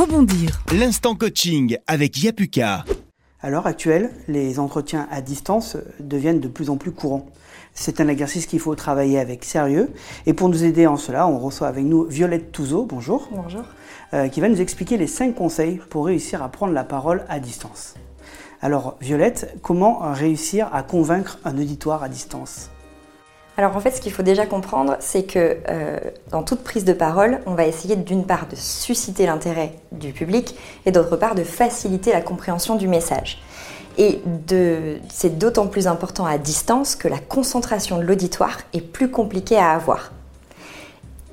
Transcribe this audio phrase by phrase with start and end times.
[0.00, 0.62] Rebondir.
[0.72, 2.86] L'instant coaching avec Yapuka.
[3.42, 7.26] À l'heure actuelle, les entretiens à distance deviennent de plus en plus courants.
[7.74, 9.90] C'est un exercice qu'il faut travailler avec sérieux.
[10.24, 13.28] Et pour nous aider en cela, on reçoit avec nous Violette Touzeau, bonjour.
[13.30, 13.64] Bonjour.
[14.14, 17.38] Euh, qui va nous expliquer les cinq conseils pour réussir à prendre la parole à
[17.38, 17.92] distance.
[18.62, 22.70] Alors, Violette, comment réussir à convaincre un auditoire à distance?
[23.60, 25.98] Alors en fait, ce qu'il faut déjà comprendre, c'est que euh,
[26.30, 30.56] dans toute prise de parole, on va essayer d'une part de susciter l'intérêt du public
[30.86, 33.42] et d'autre part de faciliter la compréhension du message.
[33.98, 34.22] Et
[35.10, 39.72] c'est d'autant plus important à distance que la concentration de l'auditoire est plus compliquée à
[39.72, 40.10] avoir.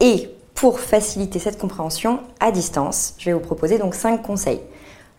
[0.01, 4.59] Et pour faciliter cette compréhension à distance, je vais vous proposer donc cinq conseils.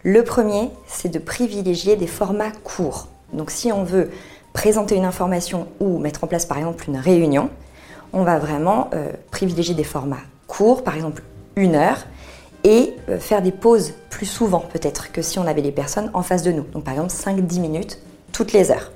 [0.03, 3.09] Le premier, c'est de privilégier des formats courts.
[3.33, 4.11] Donc si on veut
[4.59, 7.49] présenter une information ou mettre en place par exemple une réunion,
[8.13, 11.23] on va vraiment euh, privilégier des formats courts, par exemple
[11.55, 12.07] une heure,
[12.65, 16.23] et euh, faire des pauses plus souvent peut-être que si on avait les personnes en
[16.23, 16.65] face de nous.
[16.73, 18.01] Donc par exemple 5-10 minutes
[18.33, 18.91] toutes les heures.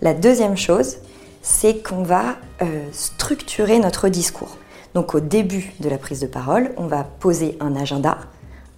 [0.00, 0.96] La deuxième chose,
[1.42, 4.56] c'est qu'on va euh, structurer notre discours.
[4.94, 8.16] Donc au début de la prise de parole, on va poser un agenda,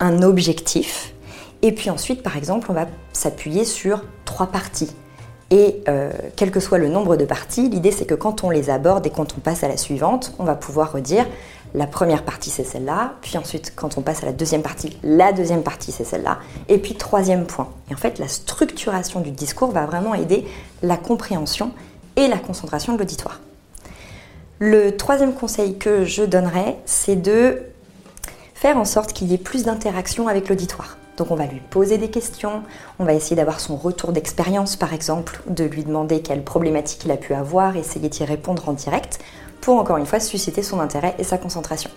[0.00, 1.14] un objectif,
[1.62, 4.90] et puis ensuite, par exemple, on va s'appuyer sur trois parties.
[5.52, 8.70] Et euh, quel que soit le nombre de parties, l'idée c'est que quand on les
[8.70, 11.26] aborde et quand on passe à la suivante, on va pouvoir redire
[11.74, 15.30] la première partie c'est celle-là, puis ensuite quand on passe à la deuxième partie, la
[15.32, 16.38] deuxième partie c'est celle-là,
[16.70, 17.68] et puis troisième point.
[17.90, 20.46] Et en fait, la structuration du discours va vraiment aider
[20.82, 21.72] la compréhension
[22.16, 23.40] et la concentration de l'auditoire.
[24.58, 27.60] Le troisième conseil que je donnerais, c'est de
[28.54, 30.96] faire en sorte qu'il y ait plus d'interaction avec l'auditoire.
[31.16, 32.62] Donc on va lui poser des questions,
[32.98, 37.10] on va essayer d'avoir son retour d'expérience par exemple, de lui demander quelles problématiques il
[37.10, 39.18] a pu avoir, essayer d'y répondre en direct
[39.60, 41.90] pour encore une fois susciter son intérêt et sa concentration.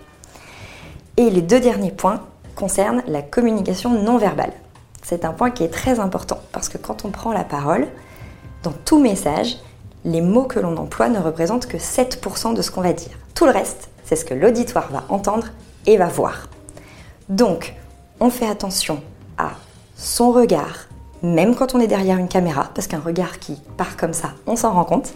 [1.17, 2.21] Et les deux derniers points
[2.55, 4.53] concernent la communication non verbale.
[5.01, 7.87] C'est un point qui est très important parce que quand on prend la parole,
[8.63, 9.57] dans tout message,
[10.03, 13.11] les mots que l'on emploie ne représentent que 7% de ce qu'on va dire.
[13.33, 15.47] Tout le reste, c'est ce que l'auditoire va entendre
[15.85, 16.47] et va voir.
[17.29, 17.75] Donc,
[18.19, 19.01] on fait attention
[19.37, 19.51] à
[19.97, 20.87] son regard,
[21.21, 24.55] même quand on est derrière une caméra, parce qu'un regard qui part comme ça, on
[24.55, 25.13] s'en rend compte.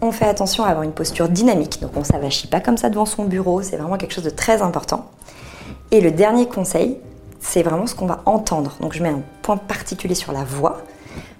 [0.00, 2.90] On fait attention à avoir une posture dynamique, donc on ne s'avachit pas comme ça
[2.90, 5.06] devant son bureau, c'est vraiment quelque chose de très important.
[5.90, 6.98] Et le dernier conseil,
[7.40, 8.76] c'est vraiment ce qu'on va entendre.
[8.80, 10.82] Donc je mets un point particulier sur la voix,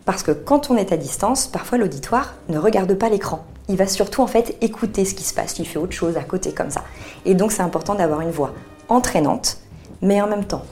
[0.06, 3.44] parce que quand on est à distance, parfois l'auditoire ne regarde pas l'écran.
[3.69, 6.22] Il va surtout en fait écouter ce qui se passe, il fait autre chose à
[6.22, 6.82] côté comme ça.
[7.27, 8.53] Et donc c'est important d'avoir une voix
[8.88, 9.59] entraînante,
[10.00, 10.62] mais en même temps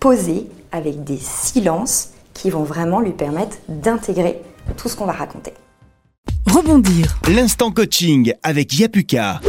[0.00, 4.40] poser avec des silences qui vont vraiment lui permettre d'intégrer
[4.78, 5.52] tout ce qu'on va raconter.
[6.46, 7.18] Rebondir.
[7.28, 9.40] L'instant coaching avec Yapuka.